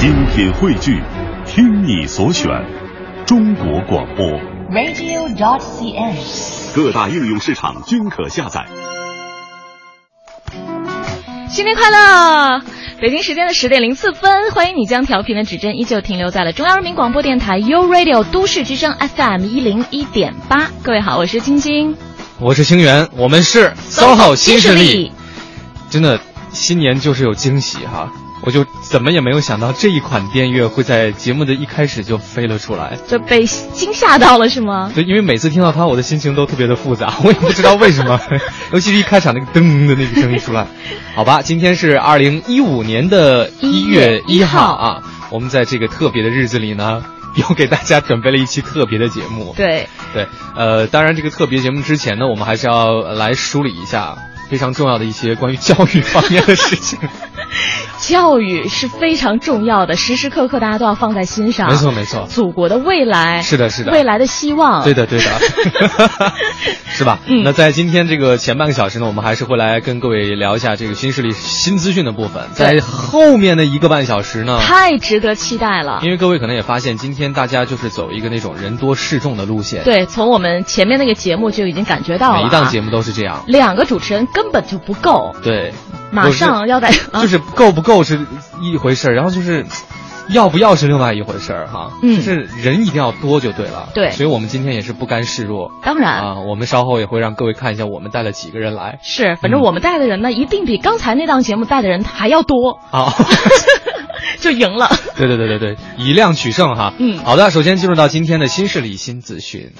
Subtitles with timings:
[0.00, 0.98] 精品汇聚，
[1.44, 2.48] 听你所选，
[3.26, 4.24] 中国广播。
[4.70, 6.16] radio.cn。
[6.74, 8.64] 各大应用市场均可下载。
[11.50, 12.62] 新年快乐！
[13.02, 20.70] 北京时间的十点零四分，欢迎你将调频的指针依旧停留在了中央人民广播电台 u Radio 都市之声 FM 一零一点八。
[20.82, 21.94] 各位好，我是晶晶，
[22.38, 25.12] 我是星源，我们是 SOHO 新势力力。。
[25.90, 26.18] 真的，
[26.52, 28.10] 新年就是有惊喜哈！
[28.42, 32.96] 我就怎么也没有想到这一款电乐会在节目的一开始就飞了出来。
[33.06, 34.90] 就被惊吓到了是吗？
[34.94, 38.20] 对，因为每次听到它，我的心情都特别的复杂， 我也不知道为什么，
[38.72, 40.66] 尤其是一开场那个噔的那个声音出来。
[41.14, 49.52] 好吧， 今天是二零一五年的一月一号啊，我们在这个特别的日子里呢，又给大家准备了一期特别的节目。
[49.56, 50.26] 对，对，
[50.56, 54.16] 呃，当然这个特别节目之前呢，我们还是要来梳理一下
[54.48, 56.98] 非常重要的一些关于教育方面的事情。
[58.00, 61.68] 教育是非常重要的，时时刻刻大家都要放在心上。
[61.68, 64.82] 没错，没错，祖国的未来是的，是的，未来的希望。
[64.84, 65.24] 对的，对的，
[66.88, 67.18] 是吧？
[67.26, 72.42] 嗯那在今天这个前半个小时呢，我们还是会来跟各位聊一下这个新势力新资讯的部分。
[72.54, 76.00] 在后面的一个半小时呢，太值得期待了。
[76.02, 82.40] 因为各位可能也发现，今天大家就是走一个那种人多势众的路线，，对，从我们前面那个节目就已经感觉到了啊。
[82.42, 83.44] 每一档节目都是这样。
[83.46, 85.72] 两个主持人根本就不够，对，
[86.10, 88.20] 马上要在啊就是 够不够是
[88.60, 89.64] 一回事儿，然后就是
[90.28, 91.90] 要不要是另外一回事儿哈。
[92.02, 93.88] 嗯就是人一定要多就对了。
[93.94, 103.12] 对所以我们今天也是不甘示弱当然、啊，我们稍后也会让各位看一下我们带了几个人来是，反正我们带的人呢，一定比刚才那档节目带的人还要多，啊。
[104.38, 104.90] 就赢了。
[105.16, 106.92] 对对对对对，以量取胜哈。
[106.98, 109.70] 嗯好的，首先进入到今天的新势力新资讯。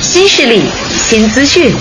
[0.00, 0.62] 新势力
[1.08, 1.72] 新资讯。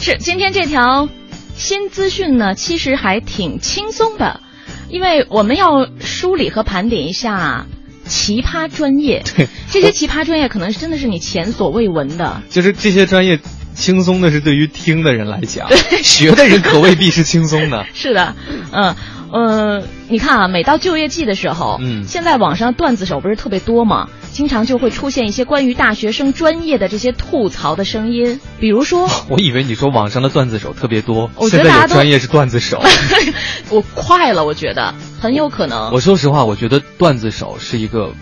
[0.00, 1.08] 是，今天这条
[1.56, 4.40] 新资讯呢，其实还挺轻松的，
[4.88, 7.66] 因为我们要梳理和盘点一下
[8.06, 9.22] 奇葩专业。
[9.36, 12.42] 对，这些奇葩专业可能真的是你前所未闻的。
[12.48, 13.40] 就是这些专业
[13.78, 15.68] 轻松的是对于听的人来讲，
[16.02, 17.86] 学的人可未必是轻松的。
[17.94, 18.34] 是的，
[18.72, 18.94] 嗯
[19.30, 32.82] 呃，你看啊，每到就业季的时候，嗯现在网上段子手不是特别多嘛，经常就会出现一些关于大学生专业的这些吐槽的声音，比如说， 我以为你说网上的段子手特别多，我觉现在得大家都有专业是段子手。
[33.70, 35.92] 我快了，我觉得很有可能。
[35.92, 38.12] 我说实话，我觉得段子手是一个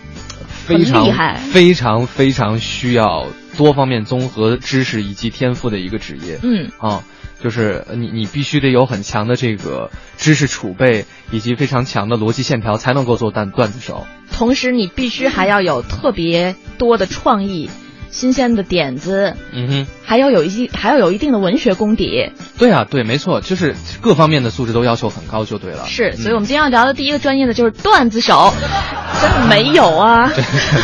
[0.49, 6.39] 非常厉害非常非常需要多方面综合知识以及天赋的一个职业。
[6.43, 7.05] 嗯，啊，
[7.43, 14.06] 就是你你必须得有很强的这个知识储备，以及非常强的逻辑线条，才能够做段段子手。
[14.33, 17.71] 同时你必须还要有特别多的创意、
[18.16, 22.32] 新鲜的点子，嗯哼，还要有一些还要有一定的文学功底。
[22.56, 25.84] 对啊，对，没错，就是各方面的素质都要求很高，就对了。
[25.87, 28.54] 是，嗯所以我们今天要聊的第一个专业呢，就是段子手。
[29.21, 30.32] 真的没有啊？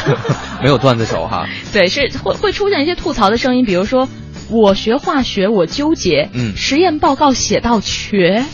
[0.62, 1.46] 没有段子手哈。
[1.72, 4.08] 对，是会会出现一些吐槽的声音，比如说
[4.50, 8.44] 我学化学我纠结，嗯实验报告写到瘸，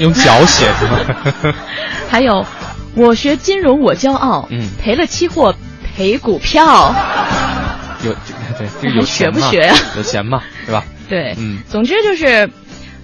[0.00, 1.54] 用脚写的吗？
[2.08, 2.46] 还有
[2.94, 5.54] 我学金融我骄傲，嗯赔了期货
[5.96, 6.94] 赔股票，
[8.04, 8.12] 有
[8.58, 9.40] 对这个有 学钱嘛？
[9.46, 10.84] 不学呀有钱嘛，对吧？
[11.08, 12.50] 对，嗯总之就是，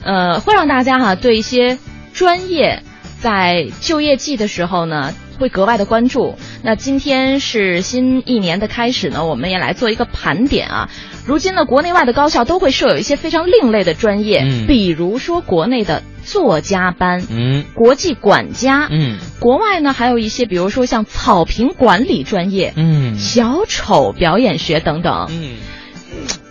[0.04, 1.78] 呃，会让大家哈、对一些
[2.12, 2.82] 专业
[3.20, 6.36] 在就业季的时候呢，会格外的关注。
[6.62, 10.88] 那今天是新一年的开始呢，我们也来做一个盘点啊。
[11.24, 25.28] 如今呢，国内外的高校都会设有一些非常另类的专业，嗯比如说国内的作家班、嗯国际管家，嗯国外呢还有一些，比如说像草坪管理专业、嗯小丑表演学等等。
[25.30, 25.56] 嗯，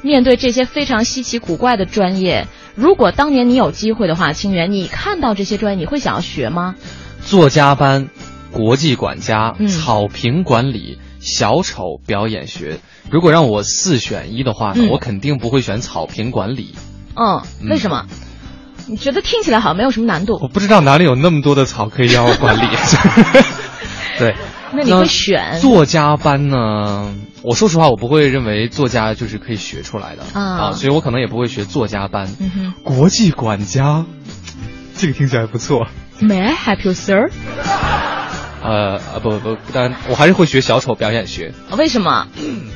[0.02, 6.76] 面对这些非常稀奇古怪的专业，如果当年你有机会的话，清源，你看到这些专业，你会想要学吗？
[7.24, 8.10] 作家班、
[8.52, 12.80] 国际管家、嗯草坪管理、小丑表演学。
[13.10, 16.74] 如果让我四选一的话呢，嗯我肯定不会选草坪管理。
[17.16, 18.08] 嗯，嗯为什么？
[18.88, 22.62] 你觉得听起来好像没有什么难度我，不知道哪里有那么多的草可以让我管理。
[24.20, 24.36] 对，
[24.74, 27.14] 那你会选作家班呢？
[27.44, 32.30] 我说实话，我不会认为作家就是可以学出来的啊所以我可能也不会学作家班。
[32.40, 34.06] 嗯国际管家，
[34.96, 35.88] 这个听起来不错。
[36.22, 37.30] ，May I help you, sir？
[38.64, 42.28] 呃呃不不，当然我还是会学小丑表演学，为什么？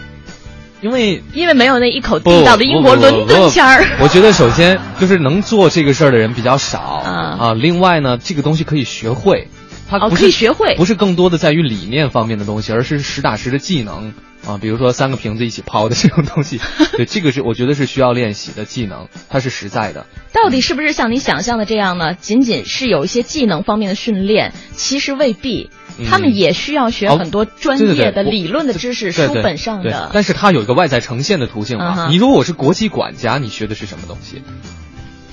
[0.86, 3.84] 因为因为没有那一口地道的英国伦敦腔儿。
[4.00, 7.54] 我觉得首先就是能做这个事儿的人比较少啊啊。
[7.56, 9.48] 另外呢，这个东西可以学会，
[9.90, 14.14] 它哦不是、可以学会不是更多的在于理念方面的东西，而是实打实的技能
[14.48, 16.60] 啊，比如说三个瓶子一起抛的这种东西，
[16.98, 20.06] 对，这个是我觉得是需要练习的技能，它是实在的。
[20.34, 22.14] 到底是不是像你想象的这样呢？
[22.14, 25.70] 仅仅是有一些技能方面的训练，其实未必。
[26.10, 30.10] 他们也需要学很多专业的理论的知识，书本上的。
[30.14, 32.08] 但是它有一个外在呈现的途径嘛？
[32.10, 34.44] 你如果我是国际管家，你学的是什么东西？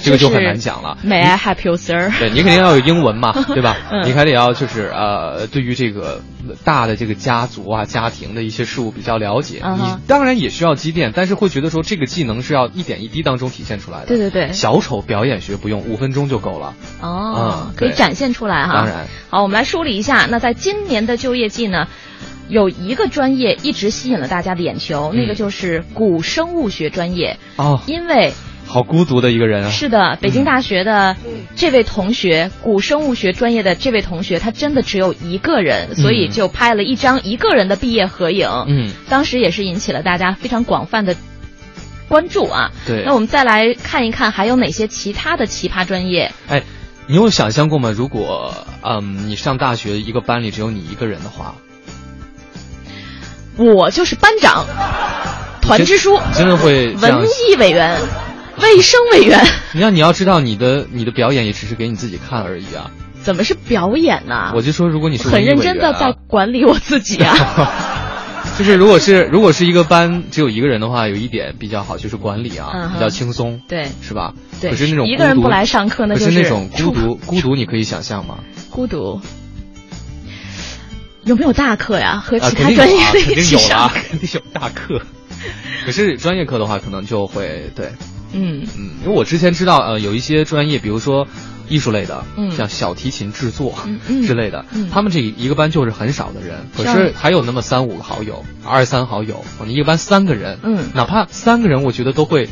[0.02, 0.99] 这个就很难讲了。
[1.04, 2.10] May I help you, sir？
[2.19, 3.76] 对你肯定要有英文嘛， 对吧？
[4.04, 6.20] 你还得要就是呃，对于这个
[6.64, 9.62] 大的这个家族啊、家庭的一些事物比较了解。
[9.78, 14.06] 你当然也需要积淀，但是会觉得说这个技能是要一点一滴当中体现出来的。
[14.06, 14.52] 对对对。
[14.52, 16.75] 小丑表演学不用，五分钟就够了。
[17.00, 18.75] 哦，可以展现出来哈。
[18.75, 19.06] 当然。
[19.31, 20.26] 好，我们来梳理一下。
[20.31, 21.87] 那在今年的就业季呢，
[22.49, 27.38] 有一个专业一直吸引了大家的眼球，那个就是古生物学专业。
[27.56, 27.81] 哦。
[27.87, 28.32] 因为。
[28.72, 29.70] 好孤独的一个人啊！
[29.70, 31.14] 是的，北京大学的
[31.56, 38.48] 这位同学，古生物学专业的这位同学，他真的只有一个人，所以就拍了一张一个人的毕业合影。
[38.66, 41.14] 嗯，当时也是引起了大家非常广泛的
[42.08, 42.70] 关注啊。
[42.86, 46.32] 对，那我们再来看一看，还有哪些其他的奇葩专业？
[46.48, 46.62] 哎，
[47.06, 47.90] 你有想象过吗？
[47.94, 51.56] 如果嗯，你上大学一个班里只有你一个人的话，
[53.58, 54.64] 我就是班长，
[55.60, 58.00] 团支书，真的会文艺委员。
[58.60, 59.44] 卫生委员，
[59.75, 62.90] 你要你要知道，你的你的表演也只是给你自己看而已啊！
[63.22, 64.52] 怎么是表演呢？
[64.54, 67.34] 我就说，如果你是很认真的在管理我自己啊，
[68.58, 74.34] 就是如果是如果是一个班只有一个人的话，有一点比较好，就是管理啊比较轻松，对，是吧？
[74.60, 78.40] 对，可是那种一个人不来上课，那是那种孤独孤独，你可以想象吗？
[78.70, 79.20] 孤独
[81.25, 82.19] 有没有大课呀？
[82.19, 85.00] 和其他专业的一起上，肯定有大课。
[85.84, 87.93] 可是专业课的话，可能就会对。
[88.32, 88.67] 嗯。
[88.79, 91.26] 嗯，因为我之前知道，呃，有一些专业，比如说
[91.69, 93.75] 艺术类的，嗯，像小提琴制作
[94.08, 102.49] 嗯 之类的，嗯，他们这一个班就是很少的人，可是还有那么三五个好友，二三好友，你一个班三个人，嗯，哪怕三个人，我觉得都会，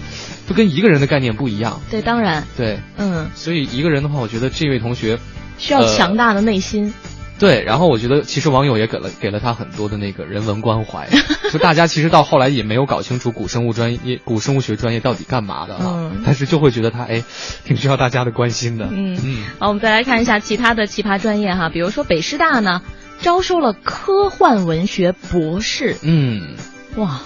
[0.46, 1.80] 都跟一个人的概念不一样。
[1.90, 5.18] 对，当然，对，嗯，所以一个人的话，我觉得这位同学
[5.58, 6.94] 需要强大的内心。
[7.40, 11.08] 对，然后我觉得其实网友也给了给了他很多的那个人文关怀，
[11.50, 17.24] 就大家其实到后来也没有搞清楚古生物专业、 古生物学专业到底干嘛的啊，但是就会觉得他哎，
[17.64, 18.88] 挺需要大家的关心的。
[18.92, 22.82] 嗯嗯，好，我们再来看一下其他的奇葩专业哈，比如说北师大呢，
[23.22, 25.96] 招收了科幻文学博士。
[26.02, 26.56] 嗯，
[26.96, 27.20] 哇。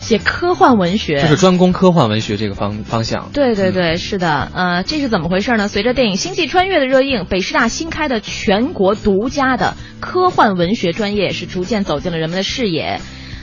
[0.00, 3.30] 写科幻文学，就是专攻科幻文学这个方方向。
[3.32, 5.68] 对对对，是的，呃，这是怎么回事呢？
[5.68, 13.00] 随着电影《星际穿越》的热映，北师大新开的全国独家的科幻文学专业是逐渐走进了人们的视野。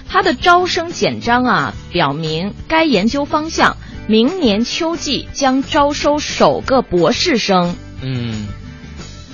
[0.08, 7.76] 它的招生简章啊，表明该研究方向明年秋季将招收首个博士生。
[8.02, 8.48] 嗯。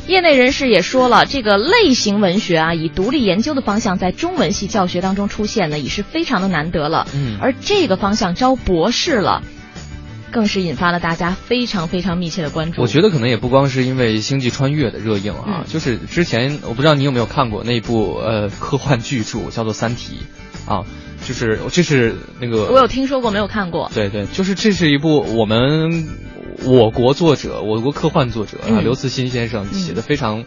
[0.08, 7.08] 业内人士也说了，这个类型文学啊，以独立研究的方向在中文系教学当中出现呢，已是非常的难得了。
[7.14, 9.42] 嗯，而这个方向招博士了，
[10.32, 12.82] 更是引发了大家非常非常密切的关注。
[12.82, 20.18] 我觉得可能也不光是因为《星际穿越》的热映啊，就是之前我不知道你有没有看过那部呃科幻巨著叫做《三体》
[20.72, 20.84] 啊，
[21.26, 23.90] 就是这是那个我有听说过，没有看过。
[23.94, 26.10] 对对，就是这是一部我们。
[26.66, 30.44] 我国作者，我国科幻作者啊，刘慈欣先生写的非常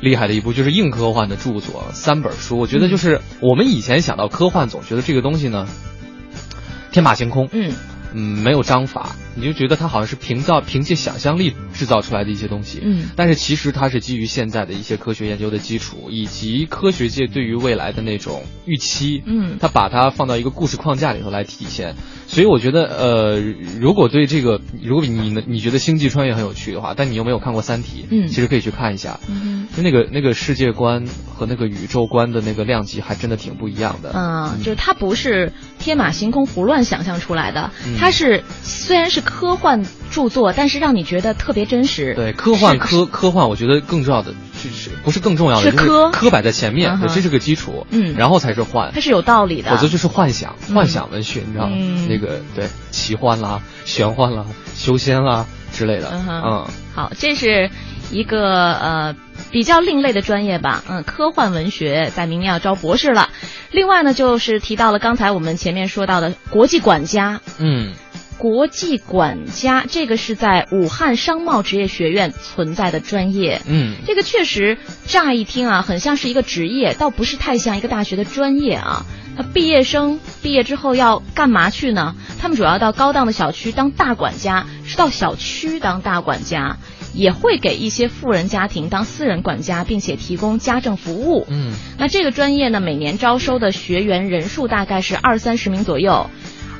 [0.00, 2.58] 厉害的一部，就是硬科幻的著作，三本书。
[2.58, 5.66] 我觉得就是我们以前想到科幻，总觉得这个东西呢，
[6.92, 7.48] 天马行空。
[7.52, 7.72] 嗯。
[8.14, 12.80] 嗯，没有章法，你就觉得它好像是凭造凭借想象力制造出来的一些东西。
[12.82, 19.22] 嗯，但是其实它是基于现在的一些科学研究的基础，以及科学界对于未来的那种预期。
[19.24, 21.94] 嗯，它把它放到一个故事框架里头来体现。
[22.26, 23.40] 所以我觉得，呃，
[23.80, 29.18] 如果对这个，如果你呢，你觉得星际穿越很有趣的话，但你又没有看过《三体》，嗯，其实可以去看一下。
[29.28, 34.12] 嗯，就那个那个世界观和那个宇宙观的那个量级还真的挺不一样的。
[34.14, 38.42] 嗯，就是它不是天马行空胡乱想象出来的，它是。
[38.62, 42.14] 虽然是科幻著作，但是让你觉得特别真实。
[42.14, 49.70] 对，科幻科科幻，我觉得更重要的就是不是更重要的，是科科摆在前面，这是个基础，嗯，然后才是幻，它是有道理的。
[49.70, 51.76] 否则就是幻想，幻想文学，你知道吗？
[52.08, 56.10] 那个对，奇幻啦、玄幻啦、修仙啦之类的。
[56.10, 57.70] 嗯，好，这是
[58.10, 59.16] 一个呃
[59.50, 60.82] 比较另类的专业吧。
[60.88, 63.28] 嗯，科幻文学在明年要招博士了。
[63.70, 67.40] 另外呢，就是提到了刚才我们前面说到的国际管家。
[67.58, 67.92] 嗯。
[68.38, 73.60] 国际管家，这个是在武汉商贸职业学院存在的专业。
[73.66, 79.04] 嗯，这个确实乍一听啊，很像是一个职业，倒不是太像一个大学的专业啊。
[79.36, 82.14] 那毕业生毕业之后要干嘛去呢？
[82.40, 86.78] 他们主要到高档的小区当大管家，是到小区当大管家。
[87.14, 91.46] 也会给一些富人家庭当私人管家，并且提供家政服务。
[91.48, 96.28] 嗯那这个专业呢，每年招收的学员人数大概是二三十名左右，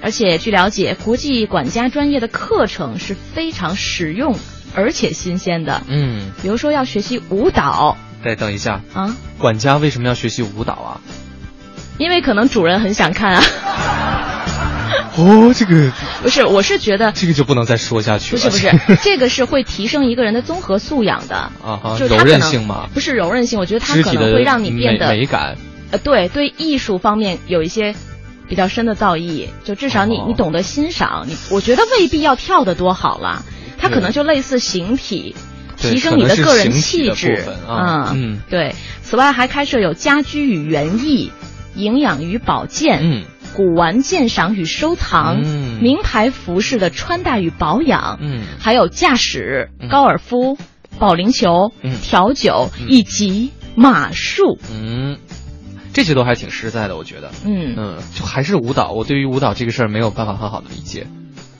[0.00, 4.36] 而且据了解，国际管家专业的课程是非常实用
[4.74, 5.82] 而且新鲜的。
[5.88, 11.00] 嗯，比如说要学习舞蹈对等一下，啊，管家为什么要学习舞蹈啊？
[11.98, 13.42] 因为可能主人很想看啊。
[15.16, 15.90] 哦，这个
[16.22, 18.42] 不是，我是觉得这个就不能再说下去了。
[18.42, 21.36] 不是不是， 这个是会提升一个人的综合素养的。
[21.36, 25.56] 啊哈，就是柔韧性嘛，不是柔韧性，我觉得它可能会让你变美得美感。
[25.90, 27.96] 呃，对对，艺术方面有一些
[28.48, 30.24] 比较深的造诣，就至少你、哦。
[30.28, 33.44] 你懂得欣赏，你我觉得未必要跳的多好了，
[33.78, 35.36] 它可能就类似形体。
[35.76, 38.10] 提升你的个人气质啊。
[38.12, 38.40] 嗯。
[38.50, 38.74] 对。
[39.00, 41.30] 此外，还开设有家居与园艺、
[41.76, 43.24] 营养与保健、嗯。
[43.54, 45.78] 古玩鉴赏与收藏、嗯。
[45.80, 48.42] 名牌服饰的穿戴与保养，嗯。
[48.58, 49.88] 还有驾驶、嗯。
[49.88, 50.58] 高尔夫、
[50.98, 51.94] 保龄球、嗯。
[52.02, 52.86] 调酒、嗯。
[52.88, 54.58] 以及马术。
[54.72, 55.18] 嗯，
[55.98, 57.32] 这些都还挺实在的，我觉得。
[57.44, 61.08] 嗯嗯，就还是舞蹈，我对于舞蹈这个事儿没有办法很好的理解。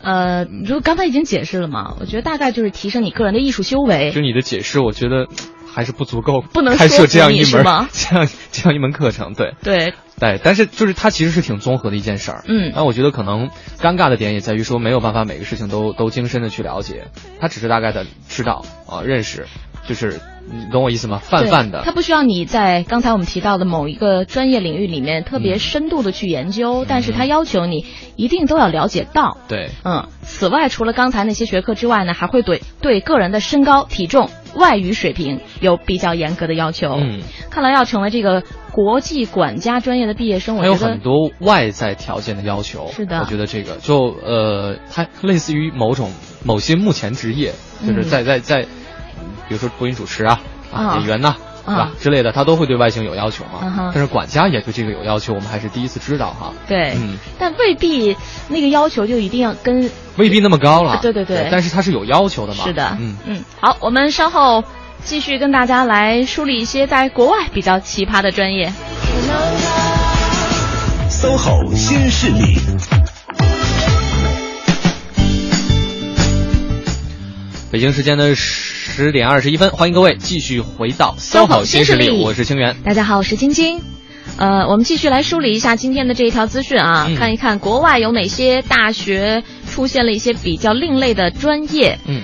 [0.00, 4.20] 呃，就刚才已经解释了嘛，我觉得大概就是提升你个人的艺术修为就。
[4.20, 5.26] 你的解释，我觉得
[5.66, 12.44] 还是不足够，不能开设这样一门 这样这样一门课程，对对，对，但是就是它其实是挺综合的一件事儿。
[12.46, 17.08] 嗯那我觉得可能尴尬的点也在于说没有办法每个事情都都精深的去了解，
[17.40, 19.46] 他只是大概的知道啊认识，
[19.88, 21.18] 就是你懂我意思吗？
[21.18, 21.92] 泛泛的它。
[21.92, 29.38] 不需要你在刚才我们提到的某一个专业领域里面特别深度的去研究，但是它要求你一定都要了解到。
[29.48, 36.98] 对，嗯，此外，除了刚才那些学科之外呢，还会对对个人的身高、体重、外语水平有比较严格的要求。
[37.00, 42.88] 嗯，看来要成为这个国际管家专业的毕业生，我觉得还有很多外在条件的要求。
[42.92, 46.12] 是的我觉得这个就呃，它类似于某种
[46.44, 47.52] 某些目前职业，
[47.86, 48.66] 就是嗯在在在，
[49.48, 50.40] 比如说播音主持啊。
[50.70, 51.34] 啊演员呐、
[51.64, 51.90] 啊是吧？
[51.98, 53.90] 之类的，他都会对外形有要求嘛。
[53.94, 56.52] 但是管家也对这个有要求，我们还是第一次知道哈。
[56.66, 58.14] 对，嗯，但未必
[58.48, 60.98] 那个要求就一定要跟未必那么高了。
[61.00, 62.64] 对对对但是他是有要求的嘛。
[62.64, 64.62] 是的，嗯，嗯，好，我们稍后
[65.02, 68.70] 继续跟大家来梳理一些在国外比较奇葩的专业。
[71.08, 72.58] SOHO 新势力。
[77.70, 78.77] 北京时间的十
[79.12, 82.76] 点二十一分，欢迎各位继续回到新势新势力我是清源。
[82.84, 83.80] 大家好，我是晶晶。
[84.36, 91.98] 呃，我们继续来梳理一下今天的这一条资讯啊，嗯看一看国外有哪些大学出现了一些比较另类的专业。
[92.06, 92.22] 嗯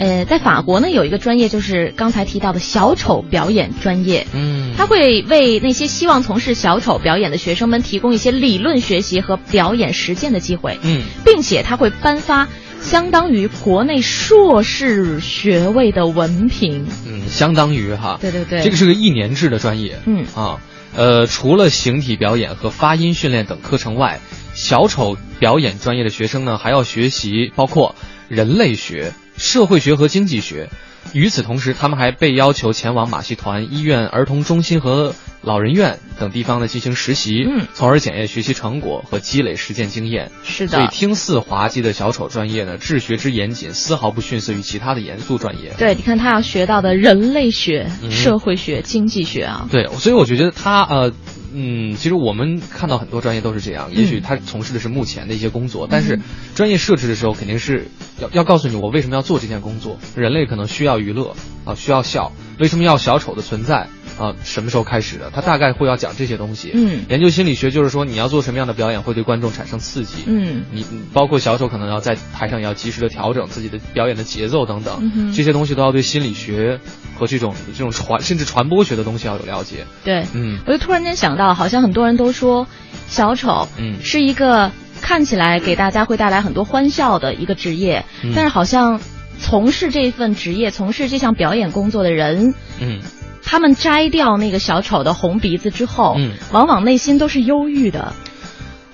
[0.00, 4.26] 呃，在法国呢，有一个专业就是刚才提到的小丑表演专业。
[4.32, 12.48] 嗯，他会为那些希望从事小丑表演的学生们提供一些理论学习和表演实践的机会，嗯并且他会颁发
[12.80, 16.86] 相当于国内硕士学位的文凭。
[17.06, 18.16] 嗯，相当于哈。
[18.22, 19.98] 对对对，这个是个一年制的专业。
[20.06, 20.60] 嗯啊，
[20.96, 24.20] 呃，除了形体表演和发音训练等课程外，
[24.54, 27.94] 小丑表演专业的学生呢，还要学习包括
[28.28, 30.68] 人类学、社会学和经济学。
[31.14, 40.30] 与此同时，他们还被要求前往马戏团、医院、儿童中心和老人院等地方呢进行实习，嗯从而检验学习成果和积累实践经验。
[40.44, 45.72] 是的所以，听似滑稽的小丑专业呢，治学之严谨，丝毫不逊色于其他的严肃专业。
[45.78, 51.12] 对，你看他要学到的人类学、嗯社会学、经济学啊，对，所以我觉得他呃，
[51.52, 56.20] 嗯，其实我们看到很多专业都是这样，也许嗯他从事的是目前的一些工作，但是
[56.54, 57.88] 专业设置的时候肯定是
[58.20, 59.98] 要要告诉你我为什么要做这件工作。
[60.14, 63.88] 人类可能需要娱乐啊，需要笑，为什么要小丑的存在
[64.20, 64.34] 啊？
[64.44, 65.30] 什么时候开始的？
[65.30, 66.70] 他大概会要讲这些东西。
[66.74, 70.24] 嗯研究心理学就是说你要做什么样的表演会对观众产生刺激。
[70.26, 76.78] 嗯你你包括小丑可能要在台上也要及时的调整自己的表演的节奏等等，嗯这些东西都要对心理学
[77.18, 79.86] 和这种这种传甚至传播学的东西要有了解。
[80.04, 82.66] 对，嗯我就突然间想到，好像很多人都说
[83.08, 89.00] 小丑嗯是一个看起来给大家会带来很多欢笑的一个职业，嗯但是好像
[89.38, 93.00] 从事这份职业、从事这项表演工作的人，嗯
[93.42, 98.12] 他们摘掉那个小丑的红鼻子之后，嗯往往内心都是忧郁的。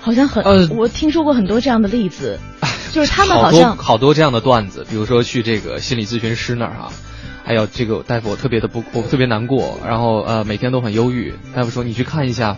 [0.01, 2.39] 好像很，呃我听说过很多这样的例子，
[2.93, 6.93] 就是他们好像好多这样的段子，比如说去这个心理咨询师那儿啊，
[7.45, 11.35] 哎呦，这个大夫我特别的不，我特别难过，然后呃每天都很忧郁。
[11.55, 12.57] 大夫说你去看一下。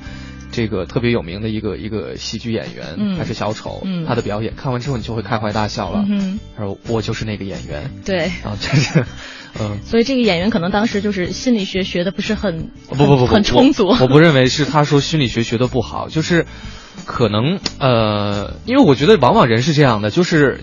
[0.51, 6.05] 这个特别有名的一个一个喜剧演员，嗯他是小丑，嗯他的表演看完之后你就会开怀大笑了。
[6.09, 9.05] 嗯哼，他说我就是那个演员对，啊，就是，
[9.61, 13.89] 嗯，所以这个演员可能当时就是心理学学的不是很不不不不，很充足。
[13.89, 13.99] 我。
[14.01, 16.47] 我不认为是他说心理学学的不好，就是
[17.05, 20.61] 可能呃，因为我觉得往往人是这样的，就是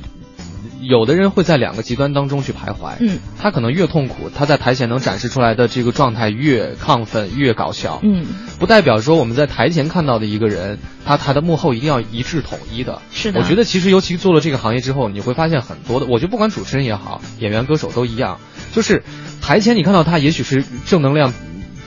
[0.88, 2.94] 有的人会在两个极端当中去徘徊。
[3.00, 8.00] 嗯，他可能越痛苦，他在台前能展示出来的这个状态越亢奋、越搞笑。
[8.04, 8.26] 嗯，
[8.60, 13.02] 不代表说我们在台前看到的一个人，他他的幕后一定要一致统一的。
[13.12, 13.40] 是的。
[13.40, 18.40] 我觉得其实尤其做了这个行业之后，你会发现很多的，我觉得不管主持人也好，演员、歌手都一样，
[18.72, 19.04] 就是
[19.42, 21.34] 台前你看到他也许是正能量。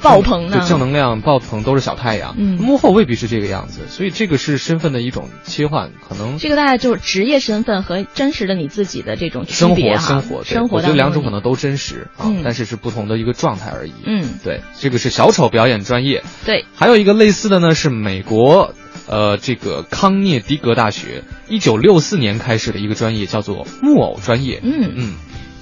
[0.02, 13.92] 爆棚的正能量爆棚都是小太阳，嗯，幕后未必是这个样子，所以这个是身份的一种切换，可能这个大概就是职业身份和真实的你自己的这种生活生活生活，我觉得两种可能都真实啊，但是是不同的一个状态而已。
[14.06, 16.22] 嗯，对，这个是小丑表演专业。
[16.44, 18.74] 对，还有一个类似的呢，是美国
[19.08, 24.60] 呃这个康涅狄格大学一九六四年开始的一个专业，叫做木偶专业。
[24.62, 25.14] 嗯嗯，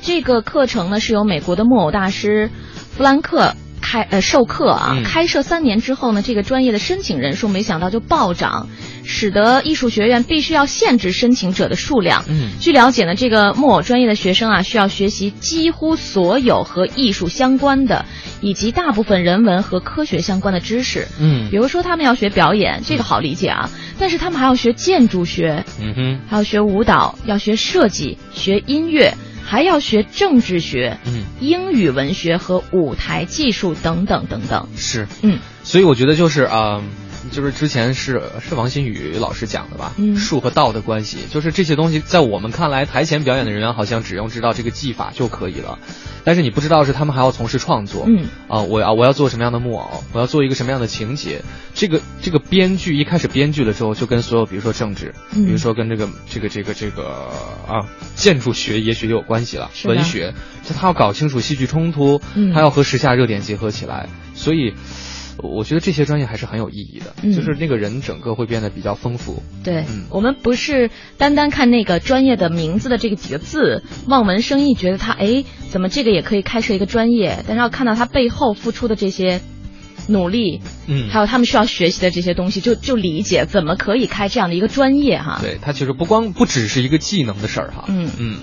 [0.03, 2.51] 这个课程呢是由美国的木偶大师
[2.97, 3.55] 弗兰克。
[3.87, 8.69] 开呃授课啊，开设三年之后呢，这个专业的申请人数没想到就暴涨，
[9.05, 12.25] 使得艺术学院必须要限制申请者的数量。
[12.29, 18.05] 嗯，据了解呢，这个木偶专业的学生啊，需要学习几乎所有和艺术相关的，
[18.41, 21.07] 以及大部分人文和科学相关的知识。
[21.21, 29.15] 嗯，比如说他们要学表演，这个好理解啊，但是他们还要学建筑学，嗯哼，还要学舞蹈，要学设计，学音乐。
[29.47, 34.69] 还要学政治学、嗯，英语文学和舞台技术等等等等。
[34.77, 36.83] 是，嗯，所以我觉得就是啊。
[37.31, 45.79] 就是之前是是王新宇老师讲的吧，嗯，术和道的关系，就是这些东西在我们看来，台前表演的人员好像只用知道这个技法就可以了，
[46.25, 51.43] 但是你不知道是他们还要从事创作，嗯，啊，我要我要做什么样的木偶，我要做一个什么样的情节，
[51.75, 57.31] 这个这个编剧一开始编剧了之后，就跟所有比如说政治，嗯、比如说跟这个这个这个这个
[57.67, 64.75] 啊建筑学也许也有关系了，文学，就他要搞清楚戏剧冲突，嗯，他要和时下热点结合起来，所以。
[65.39, 69.43] 我觉得这些专业还是很有意义的，嗯、就是那个人整个会变得比较丰富。
[69.63, 77.45] 对，嗯、我们不是单单看那个专业的名字的这个几个字，望文生义，觉得他哎，怎么这个也可以开设一个专业？
[77.47, 79.41] 但是要看到他背后付出的这些
[80.09, 85.39] 努力，嗯，还有他们需要学习的这些东西，就就理解怎么可以开这样的一个专业哈。
[85.43, 87.85] 对，它其实不光不只是一个技能的事儿哈。
[87.89, 88.39] 嗯嗯，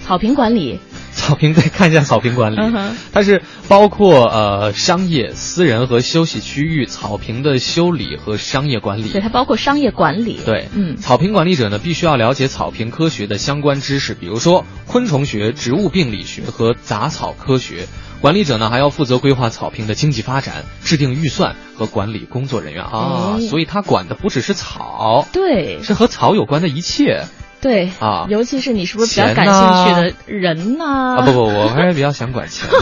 [0.00, 0.78] 草坪管理。
[1.12, 9.08] 草坪再看一下草坪管理，嗯、它是包括呃商业、私人和休息区域草坪的修理和商业管理。
[9.08, 10.40] 对，它包括商业管理。
[10.44, 17.86] 对，嗯，草坪管理者呢必须要了解草坪科学的相关知识，比如说昆虫学、植物病理学和杂草科学。
[18.20, 27.24] 管理者呢还要负责规划草坪的经济发展，制定预算和管理工作人员啊，所以他管的不只是草，对，是和草有关的一切。
[27.62, 30.84] 对啊，尤其是你是不是比较感兴趣的人呢？
[30.84, 32.68] 啊不不，我还是比较想管钱。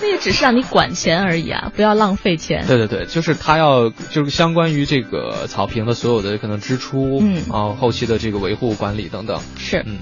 [0.00, 2.64] 那也只是让你管钱而已啊，不要浪费钱。
[2.66, 9.40] 对对对，就是他要就是相关于这个草坪的所有的可能支出，嗯啊，后期的这个维护管理等等。
[9.56, 9.98] 是，嗯，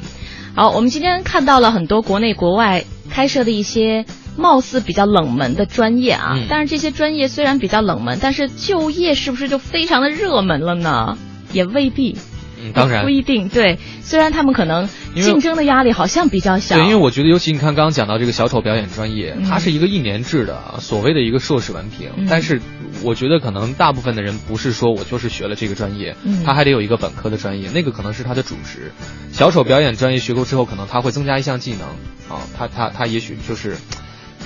[0.55, 4.05] 好，我们今天看到了很多国内国外开设的一些
[4.37, 11.17] 貌似比较冷门的专业啊，嗯、但是这些专业虽然比较冷门，但是就业是不是就非常的热门了呢？
[11.53, 12.19] 也未必。
[12.63, 13.49] 嗯，当然不一定。
[13.49, 16.77] 对，虽然他们可能竞争的压力好像比较小。
[16.77, 22.61] 对，因为我觉得，尤其你看刚刚讲到这个小丑表演专业，嗯、它是一个一年制的所谓的一个硕士文凭，嗯、但是
[23.03, 28.93] 我觉得可能大部分的人不是说我就是学了这个专业，嗯、他还得有一个本科的专业，那个可能是他的主职。
[29.33, 31.89] 小丑表演专业学过之后，可能他会增加一项技能
[32.29, 33.77] 啊，他他他也许就是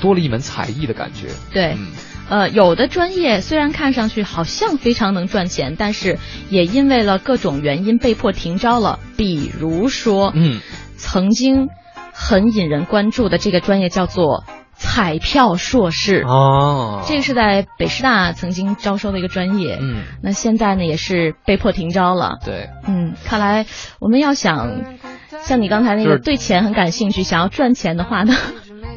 [0.01, 1.29] 多了一门才艺的感觉。
[1.53, 1.75] 对。
[1.77, 1.93] 嗯
[2.29, 6.19] 呃，有的专业虽然看上去好像非常能赚钱，但是
[6.51, 8.99] 也因为了各种原因被迫停招了。
[9.17, 10.61] 比如说，嗯，
[10.97, 11.69] 曾经
[12.13, 19.79] 很引人关注的这个专业叫做彩票硕士哦，这个是在北师大曾经招收的一个专业。
[19.81, 22.39] 嗯，那现在呢也是被迫停招了。
[22.45, 23.67] 对，嗯，看来
[24.01, 24.97] 我们要想
[25.43, 28.35] 像你刚才那个对钱很感兴趣，想要赚钱的话呢，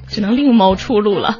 [0.08, 1.38] 只能另谋出路了。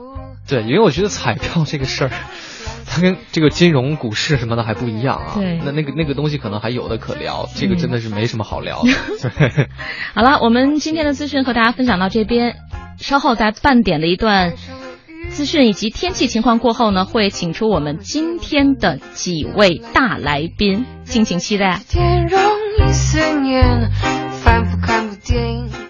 [0.50, 2.12] 对，因为我觉得彩票这个事儿，
[2.88, 5.32] 它跟这个金融、股市什么的还不一样啊。
[5.36, 8.90] 对，那那个那个东西可能还有的可聊，这个真的是没什么好聊的。
[8.90, 9.68] 嗯、
[10.16, 12.56] 好了，我们今天的资讯和大家分享到这边，
[12.98, 14.54] 稍后在半点的一段
[15.30, 21.80] 资讯以及天气情况过后呢，会请出我们今天的几位大来宾，敬请期待。
[21.88, 22.42] 天容
[22.80, 23.92] 易思念，
[24.42, 25.89] 反复看部电影。